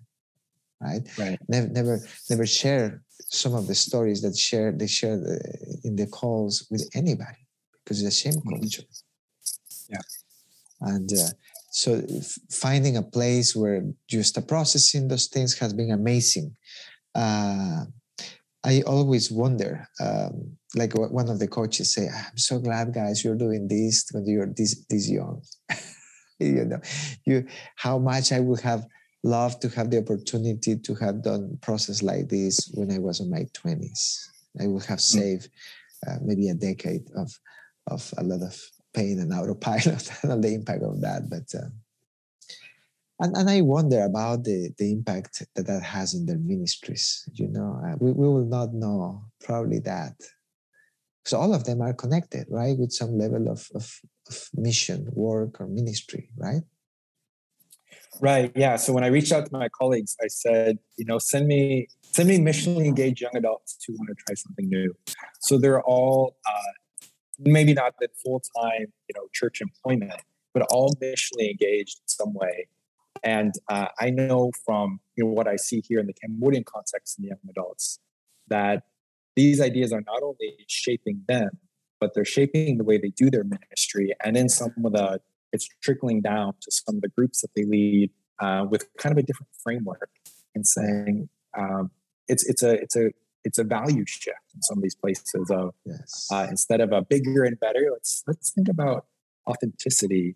[0.82, 1.08] Right?
[1.17, 1.39] Right.
[1.47, 5.39] Never, never, never share some of the stories that share they share the,
[5.84, 7.47] in the calls with anybody
[7.84, 8.60] because it's a shame Mhm.
[8.60, 8.84] culture.
[9.89, 10.01] Yeah.
[10.82, 11.29] And uh,
[11.71, 12.01] so
[12.51, 16.56] finding a place where you start processing those things has been amazing.
[17.15, 17.86] Uh,
[18.65, 23.36] I always wonder, um, like one of the coaches say, "I'm so glad, guys, you're
[23.36, 25.41] doing this when you're this this young."
[26.39, 26.80] you know,
[27.26, 27.45] you
[27.76, 28.86] how much I would have
[29.23, 33.30] loved to have the opportunity to have done process like this when I was in
[33.30, 34.30] my twenties.
[34.60, 35.49] I would have saved
[36.08, 37.38] uh, maybe a decade of
[37.88, 38.56] of a lot of
[38.93, 41.30] pain and autopilot and the impact of that.
[41.30, 41.67] But uh,
[43.19, 47.28] and, and I wonder about the, the impact that that has in their ministries.
[47.34, 50.13] You know, uh, we, we will not know probably that.
[51.26, 55.62] So all of them are connected, right, with some level of, of, of mission, work,
[55.62, 56.63] or ministry, right?
[58.19, 58.52] Right.
[58.56, 58.76] Yeah.
[58.76, 62.30] So when I reached out to my colleagues, I said, you know, send me send
[62.30, 64.93] me missionally engaged young adults who want to try something new.
[65.41, 67.08] So they're all uh,
[67.39, 70.21] maybe not in full time, you know, church employment,
[70.54, 72.67] but all missionally engaged in some way.
[73.23, 77.17] And uh, I know from you know what I see here in the Cambodian context
[77.17, 77.99] in the young adults
[78.47, 78.83] that
[79.36, 81.49] these ideas are not only shaping them,
[81.99, 85.21] but they're shaping the way they do their ministry, and in some of the
[85.53, 88.09] it's trickling down to some of the groups that they lead
[88.39, 90.09] uh, with kind of a different framework
[90.55, 91.91] and saying um,
[92.27, 93.12] it's it's a it's a
[93.45, 96.27] it's a value shift in some of these places of Yes.
[96.31, 99.05] uh, instead of a bigger and better let's let's think about
[99.47, 100.36] authenticity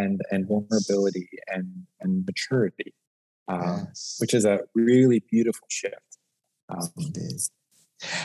[0.00, 1.68] and and vulnerability and
[2.00, 2.90] and maturity
[3.48, 4.16] um, yes.
[4.20, 6.10] which is a really beautiful shift
[6.68, 7.40] um, Indeed.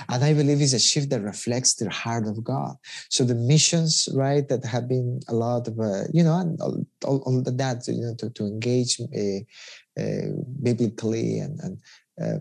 [0.10, 2.76] And I believe it's a shift that reflects the heart of God.
[3.10, 6.86] So the missions, right, that have been a lot of, uh, you know, and all,
[7.06, 10.28] all, all that, you know, to, to engage uh, uh,
[10.62, 11.78] biblically and, and
[12.22, 12.40] uh,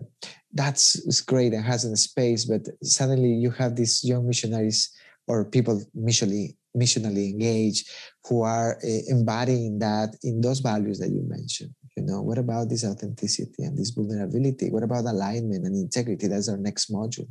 [0.53, 2.45] that's is great and has a space.
[2.45, 4.91] But suddenly you have these young missionaries
[5.27, 7.89] or people missionally missionally engaged
[8.25, 11.73] who are uh, embodying that in those values that you mentioned.
[11.97, 14.69] You know, what about this authenticity and this vulnerability?
[14.69, 16.27] What about alignment and integrity?
[16.27, 17.27] That's our next module.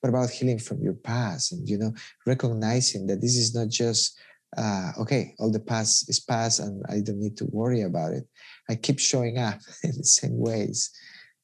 [0.00, 1.52] What about healing from your past?
[1.52, 1.92] And, you know,
[2.24, 4.16] recognizing that this is not just,
[4.56, 8.24] uh, okay, all the past is past and I don't need to worry about it.
[8.70, 10.90] I keep showing up in the same ways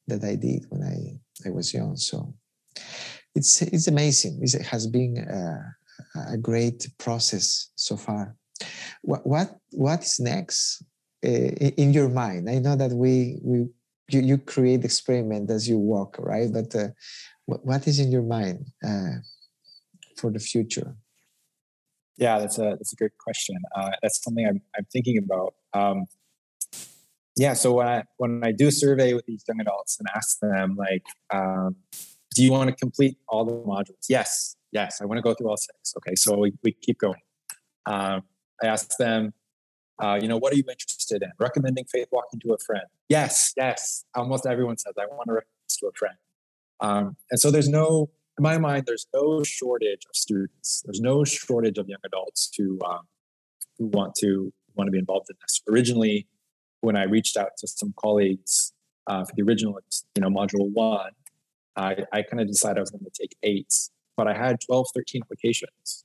[0.07, 1.97] that I did when I, I was young.
[1.97, 2.35] So
[3.35, 4.39] it's, it's amazing.
[4.43, 5.71] It has been uh,
[6.29, 8.37] a great process so far.
[9.03, 10.83] What, what, what is next?
[11.25, 12.49] uh, in your mind?
[12.49, 13.69] I know that we we
[14.09, 16.53] you, you create experiment as you walk right?
[16.53, 16.89] But uh,
[17.47, 19.21] what, what is in your mind uh,
[20.17, 20.97] for the future?
[22.17, 23.57] Yeah that's a that's a great question.
[23.75, 25.55] Uh, that's something i'm, I'm thinking about.
[25.73, 26.07] Um,
[27.37, 30.39] yeah so when I, when I do a survey with these young adults and ask
[30.41, 31.77] them like um,
[32.35, 34.07] do you want to complete all the modules?
[34.09, 37.21] Yes yes i want to go through all six okay so we, we keep going
[37.87, 38.23] um,
[38.63, 39.33] i ask them
[40.01, 41.31] uh, you know, what are you interested in?
[41.39, 42.85] Recommending faith walking to a friend.
[43.09, 44.05] Yes, yes.
[44.15, 46.17] Almost everyone says, I want to recommend to a friend.
[46.81, 50.83] Um, and so there's no, in my mind, there's no shortage of students.
[50.87, 53.01] There's no shortage of young adults who um,
[53.79, 55.61] who want to want to be involved in this.
[55.69, 56.27] Originally,
[56.81, 58.73] when I reached out to some colleagues
[59.07, 59.79] uh, for the original,
[60.15, 61.11] you know, module one,
[61.77, 63.75] I, I kind of decided I was going to take eight,
[64.21, 66.05] but I had 12, 13 applications.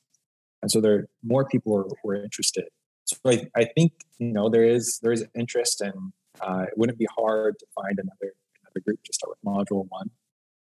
[0.62, 2.70] And so there more people were, were interested.
[3.04, 6.98] So I, I think you know there is there is interest, and uh, it wouldn't
[6.98, 10.12] be hard to find another another group to start with module one.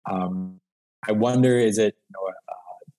[0.09, 0.59] Um,
[1.07, 2.91] I wonder, is it you know uh,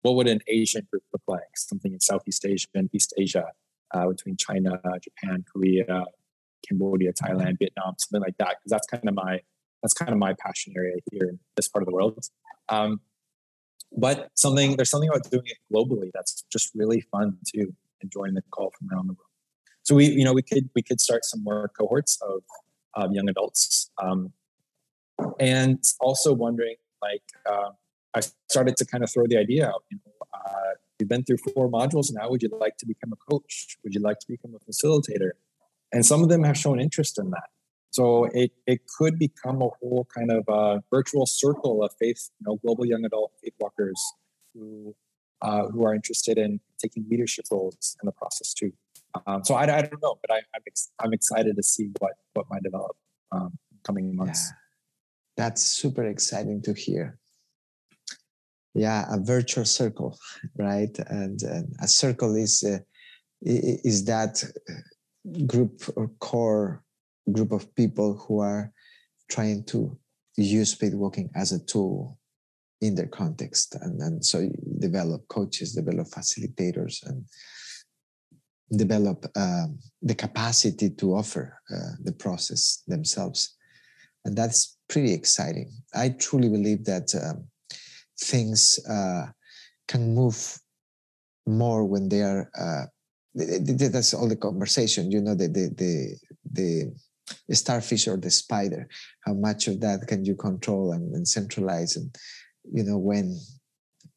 [0.00, 1.52] what would an Asian group look like?
[1.56, 3.48] Something in Southeast Asia and East Asia,
[3.92, 6.06] uh, between China, Japan, Korea,
[6.66, 8.56] Cambodia, Thailand, Vietnam, something like that.
[8.56, 9.40] Because that's kind of my
[9.82, 12.18] that's kind of my passion area here in this part of the world.
[12.70, 13.00] Um,
[13.96, 18.34] but something there's something about doing it globally that's just really fun too and join
[18.34, 19.26] the call from around the world.
[19.82, 22.42] So we, you know, we could we could start some more cohorts of,
[22.94, 24.32] of young adults, um,
[25.38, 27.70] and also wondering like uh,
[28.14, 29.84] I started to kind of throw the idea out.
[29.90, 32.28] You know, uh, you've been through four modules now.
[32.28, 33.78] Would you like to become a coach?
[33.82, 35.32] Would you like to become a facilitator?
[35.92, 37.48] And some of them have shown interest in that.
[37.90, 42.44] So it it could become a whole kind of uh, virtual circle of faith, you
[42.46, 44.00] know, global young adult faith walkers
[44.54, 44.94] who
[45.42, 48.72] uh, who are interested in taking leadership roles in the process too.
[49.26, 52.12] Um, so I, I, don't know, but I, am ex- I'm excited to see what
[52.34, 52.96] what might develop
[53.32, 54.48] um, coming months.
[54.48, 54.56] Yeah.
[55.36, 57.18] That's super exciting to hear.
[58.74, 60.16] yeah a virtual circle
[60.56, 62.78] right and, and a circle is uh,
[63.42, 64.44] is that
[65.46, 66.82] group or core
[67.32, 68.72] group of people who are
[69.30, 69.98] trying to
[70.36, 72.18] use faith walking as a tool
[72.80, 73.76] in their context.
[73.80, 77.24] And, and so develop coaches develop facilitators and
[78.76, 83.56] develop um, the capacity to offer uh, the process themselves.
[84.24, 85.70] And that's pretty exciting.
[85.94, 87.46] I truly believe that um,
[88.20, 89.26] things uh,
[89.88, 90.58] can move
[91.46, 92.84] more when they are uh,
[93.34, 96.16] that's all the conversation you know the the the,
[96.52, 96.92] the
[97.52, 98.88] starfish or the spider
[99.24, 101.96] how much of that can you control and, and centralize?
[101.96, 102.14] And
[102.72, 103.38] you know when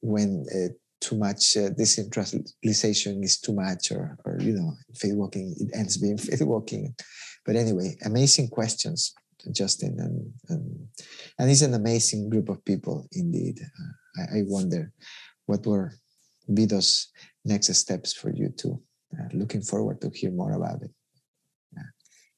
[0.02, 5.56] when uh, too much uh, decentralization is too much or or you know faith walking
[5.60, 6.96] it ends being faith walking.
[7.46, 9.14] But anyway amazing questions
[9.52, 10.88] justin and and,
[11.38, 13.60] and it's an amazing group of people indeed.
[13.60, 14.94] Uh, I, I, wonder
[15.48, 15.90] what will
[16.54, 17.10] be those
[17.44, 18.82] next steps for you too
[19.20, 20.92] uh, looking forward to hear more about it.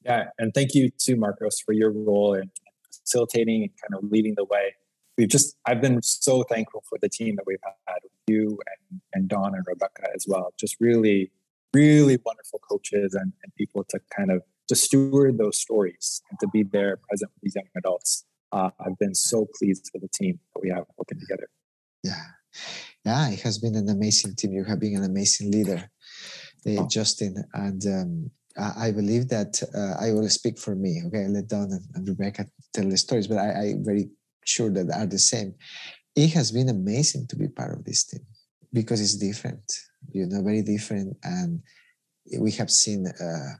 [0.06, 2.50] Yeah and thank you to marcos for your role in
[2.90, 4.72] facilitating and kind of leading the way
[5.16, 8.58] we've just I've been so thankful for the team that we've had with you
[8.90, 10.52] and, and Don and Rebecca as well.
[10.58, 11.30] Just really,
[11.72, 16.48] really wonderful coaches and, and people to kind of to steward those stories and to
[16.48, 18.24] be there present with these young adults.
[18.52, 21.48] Uh, I've been so pleased with the team that we have working together.
[22.02, 22.22] Yeah.
[23.04, 24.52] Yeah, it has been an amazing team.
[24.52, 25.90] You have been an amazing leader,
[26.66, 26.88] uh, oh.
[26.88, 27.44] Justin.
[27.52, 31.02] And um, I believe that uh, I will speak for me.
[31.06, 34.08] Okay, I let Don and, Rebecca tell the stories, but I, I very
[34.44, 35.54] sure that are the same.
[36.14, 38.24] It has been amazing to be part of this team
[38.72, 39.80] because it's different,
[40.12, 41.16] you know, very different.
[41.22, 41.60] And
[42.38, 43.52] we have seen uh,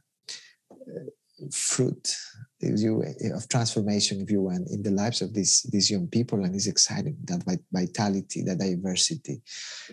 [1.52, 2.16] fruit
[2.62, 6.66] of transformation, if you want, in the lives of these these young people, and it's
[6.66, 7.16] exciting.
[7.24, 9.42] That vitality, that diversity,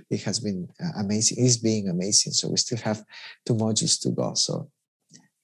[0.09, 1.43] it has been uh, amazing.
[1.43, 2.31] It's being amazing.
[2.33, 3.03] So we still have
[3.45, 4.33] two modules to go.
[4.35, 4.69] So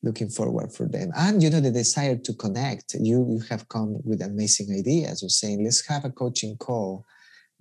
[0.04, 1.12] looking forward for them.
[1.16, 2.96] And you know the desire to connect.
[2.96, 7.06] You you have come with amazing ideas of saying let's have a coaching call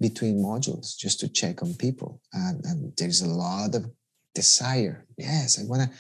[0.01, 2.21] between modules just to check on people.
[2.33, 3.87] And, and there's a lot of
[4.35, 5.07] desire.
[5.17, 5.91] Yes i want to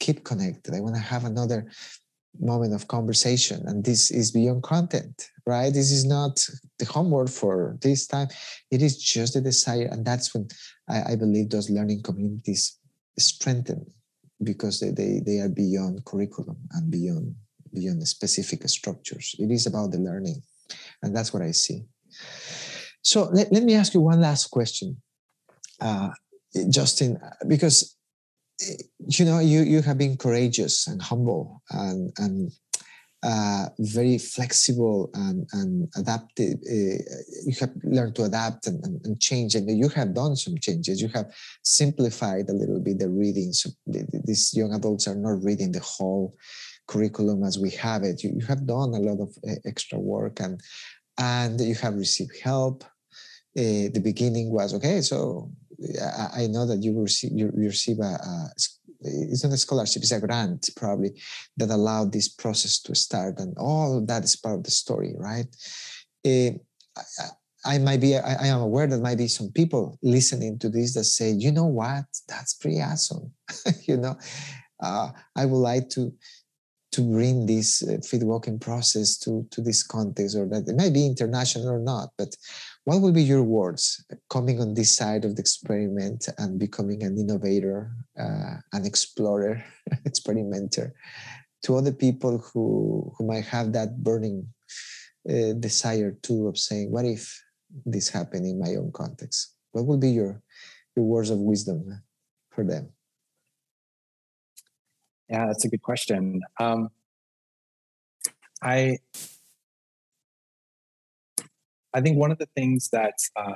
[0.00, 0.74] keep connected.
[0.74, 1.70] I want to have another
[2.38, 3.62] moment of conversation.
[3.66, 5.72] And this is beyond content right?
[5.72, 6.44] This is not
[6.78, 8.28] the homework for this time.
[8.70, 9.88] It is just the desire.
[9.90, 10.48] And that's when
[10.88, 12.78] i, I believe those learning communities
[13.18, 13.86] strengthen
[14.42, 17.34] because they, they, they are beyond curriculum and beyond
[17.74, 19.34] beyond specific structures.
[19.38, 20.42] It is about the learning.
[21.02, 21.84] And that's what I see.
[23.02, 24.96] So let, let me ask you one last question,
[25.80, 26.10] uh,
[26.70, 27.96] Justin, because
[29.06, 32.50] you know you you have been courageous and humble and and
[33.22, 36.54] uh, very flexible and, and adaptive.
[36.70, 37.00] Uh,
[37.46, 41.00] you have learned to adapt and, and, and, change, and you have done some changes.
[41.00, 41.32] You have
[41.64, 43.52] simplified a little bit the reading.
[43.52, 46.36] So these young adults are not reading the whole
[46.86, 48.22] curriculum as we have it.
[48.22, 50.60] You, you have done a lot of uh, extra work, and
[51.18, 52.84] and you have received help.
[53.58, 55.00] Uh, the beginning was okay.
[55.00, 55.50] So
[56.02, 58.50] I, I know that you receive you, you receive a, a
[59.00, 61.12] it's not a scholarship, it's a grant probably
[61.56, 63.38] that allowed this process to start.
[63.38, 65.46] And all that is part of the story, right?
[66.24, 66.50] Uh,
[66.96, 70.68] I, I, might be, I, I, am aware that might be some people listening to
[70.68, 73.32] this that say, you know what, that's pretty awesome.
[73.82, 74.16] you know,
[74.82, 76.12] uh, I would like to
[76.92, 80.94] to bring this uh, faith walking process to to this context, or that it might
[80.94, 82.08] be international or not.
[82.16, 82.34] But
[82.86, 87.18] what will be your words coming on this side of the experiment and becoming an
[87.18, 89.62] innovator, uh, an explorer,
[90.06, 90.94] experimenter
[91.64, 94.46] to other people who, who might have that burning
[95.28, 97.42] uh, desire too of saying, what if
[97.84, 99.56] this happened in my own context?
[99.72, 100.40] What will be your,
[100.94, 102.02] your words of wisdom
[102.50, 102.90] for them?
[105.28, 106.40] Yeah, that's a good question.
[106.60, 106.90] Um,
[108.62, 108.98] I
[111.96, 113.54] I think one of the things that uh,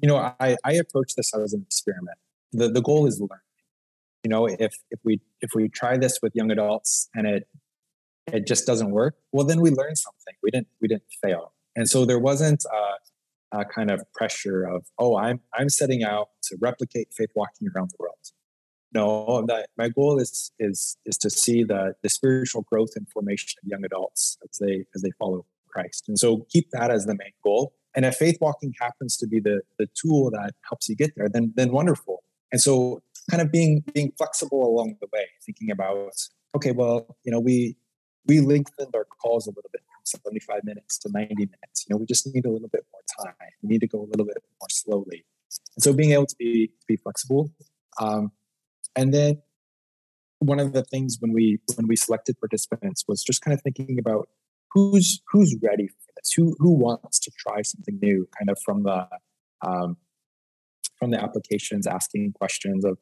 [0.00, 2.18] you know I, I approach this as an experiment.
[2.52, 3.38] The the goal is learning.
[4.22, 7.48] You know, if if we if we try this with young adults and it
[8.26, 10.34] it just doesn't work, well then we learn something.
[10.42, 11.52] We didn't we didn't fail.
[11.74, 12.64] And so there wasn't
[13.52, 17.68] a, a kind of pressure of oh I'm I'm setting out to replicate faith walking
[17.74, 18.14] around the world.
[18.92, 19.46] No,
[19.78, 23.84] my goal is is is to see the the spiritual growth and formation of young
[23.86, 26.04] adults as they as they follow Christ.
[26.08, 27.74] And so keep that as the main goal.
[27.94, 31.28] And if faith walking happens to be the, the tool that helps you get there,
[31.28, 32.22] then then wonderful.
[32.52, 36.14] And so kind of being being flexible along the way, thinking about,
[36.56, 37.76] okay, well, you know, we
[38.26, 41.84] we lengthened our calls a little bit from 75 minutes to 90 minutes.
[41.86, 43.34] You know, we just need a little bit more time.
[43.62, 45.24] We need to go a little bit more slowly.
[45.76, 47.50] And so being able to be be flexible.
[48.00, 48.32] Um,
[48.96, 49.42] and then
[50.38, 53.98] one of the things when we when we selected participants was just kind of thinking
[53.98, 54.28] about
[54.74, 58.82] who's who's ready for this, who who wants to try something new, kind of from
[58.82, 59.08] the
[59.62, 59.96] um,
[60.98, 62.98] from the applications, asking questions of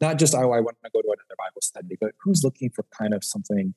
[0.00, 2.84] not just oh I want to go to another Bible study, but who's looking for
[2.98, 3.74] kind of something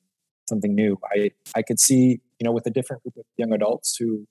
[0.47, 0.97] something new.
[1.15, 4.27] I I could see you know with a different group of young adults who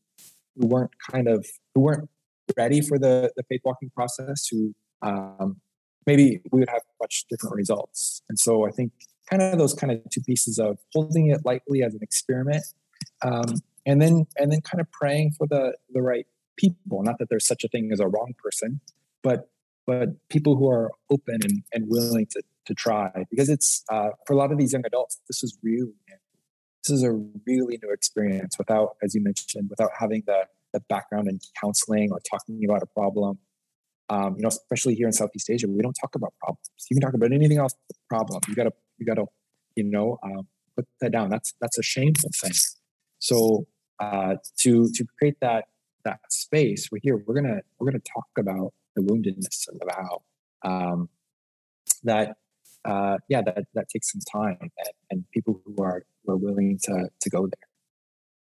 [0.57, 2.09] who weren't kind of who weren't
[2.57, 5.61] ready for the the faith walking process who um,
[6.07, 8.23] maybe we would have much different results.
[8.29, 8.93] And so I think
[9.31, 12.63] kind of those kind of two pieces of holding it lightly as an experiment,
[13.23, 13.55] um,
[13.87, 16.27] and then and then kind of praying for the the right
[16.57, 17.03] people.
[17.03, 18.81] Not that there's such a thing as a wrong person,
[19.23, 19.49] but
[19.87, 24.35] but people who are open and, and willing to to try because it's uh, for
[24.35, 25.93] a lot of these young adults this is really
[26.85, 27.11] this is a
[27.45, 32.21] really new experience without as you mentioned without having the the background in counseling or
[32.31, 33.37] talking about a problem
[34.13, 36.69] um, you know, especially here in Southeast Asia, we don't talk about problems.
[36.91, 37.73] You can talk about anything else
[38.11, 38.41] problem.
[38.47, 39.25] You gotta, you gotta,
[39.75, 40.47] you know, um,
[40.77, 41.31] put that down.
[41.31, 42.53] That's that's a shameful thing.
[43.23, 43.67] So
[43.99, 45.67] uh, to to create that
[46.05, 47.23] that space, we're here.
[47.27, 50.23] We're gonna we're gonna talk about the woundedness of the vow.
[50.65, 51.09] Um,
[52.05, 52.37] that
[52.85, 56.79] uh, yeah, that that takes some time, and, and people who are who are willing
[56.85, 57.69] to to go there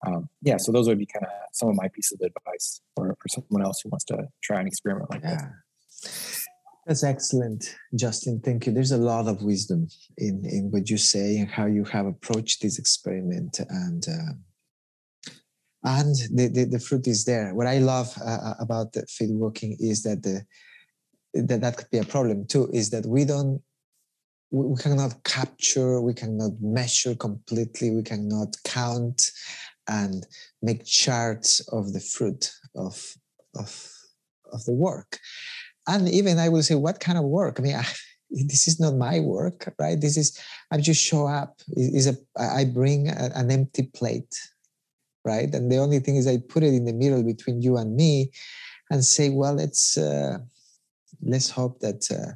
[0.07, 3.17] um, yeah, so those would be kind of some of my pieces of advice for,
[3.21, 5.37] for someone else who wants to try an experiment like yeah.
[5.37, 6.45] that.
[6.87, 8.41] That's excellent, Justin.
[8.43, 8.73] Thank you.
[8.73, 12.63] There's a lot of wisdom in, in what you say and how you have approached
[12.63, 14.33] this experiment, and uh,
[15.97, 17.55] and the, the, the fruit is there.
[17.55, 20.37] What I love uh, uh about the faith walking is that the
[21.35, 22.69] that that could be a problem too.
[22.73, 23.61] Is that we don't
[24.51, 29.31] we cannot capture, we cannot measure completely, we cannot count
[29.89, 30.27] and
[30.63, 32.95] make charts of the fruit of
[33.55, 33.71] of
[34.53, 35.19] of the work
[35.87, 37.85] and even i will say what kind of work i mean I,
[38.31, 40.39] this is not my work right this is
[40.71, 44.35] i just show up is a i bring a, an empty plate
[45.33, 47.91] right and the only thing is i put it in the middle between you and
[48.03, 48.13] me
[48.91, 50.37] and say well let's uh,
[51.33, 52.33] let's hope that uh,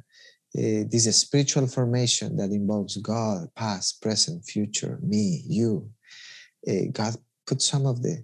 [0.59, 5.23] uh, this is spiritual formation that involves god past present future me
[5.59, 5.71] you
[6.69, 7.13] uh, god
[7.47, 8.15] put some of the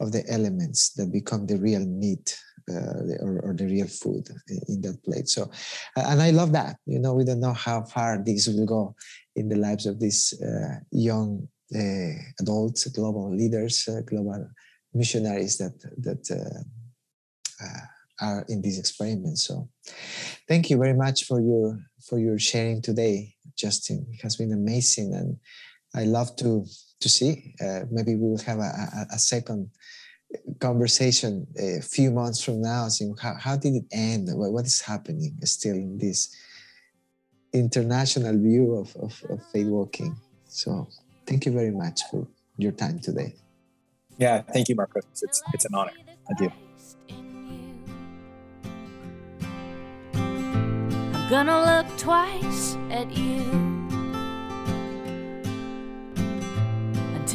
[0.00, 2.26] of the elements that become the real meat
[2.70, 4.26] uh, or, or, the real food
[4.68, 5.28] in that plate.
[5.28, 5.50] So,
[5.96, 6.76] and I love that.
[6.86, 8.94] You know, we don't know how far this will go
[9.36, 11.46] in the lives of these uh, young
[12.40, 14.48] adults, global leaders, uh, global
[14.92, 17.80] missionaries that that uh, uh,
[18.20, 19.44] are in these experiments.
[19.44, 19.68] So,
[20.48, 24.06] thank you very much for your for your sharing today, Justin.
[24.12, 25.36] It has been amazing, and
[25.94, 26.64] I love to
[27.00, 27.54] to see.
[27.60, 28.72] Uh, maybe we will have a,
[29.10, 29.70] a, a, second
[30.58, 34.28] conversation a few months from now, seeing how, how did it end?
[34.32, 36.34] What, what is happening still in this
[37.52, 40.16] international view of, of, of faith walking?
[40.48, 40.88] So
[41.26, 43.34] thank you very much for your time today.
[44.18, 45.04] Yeah, thank you, Marcos.
[45.22, 45.92] It's, it's an honor.
[46.28, 46.52] Thank you.
[51.14, 53.64] I'm gonna look twice at you.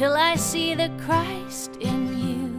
[0.00, 2.58] till I see the Christ in you.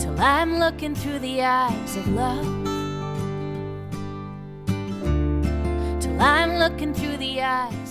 [0.00, 2.57] Till I'm looking through the eyes of love.
[6.20, 7.87] I'm looking through the eyes